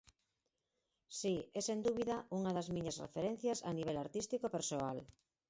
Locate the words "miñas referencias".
2.75-3.59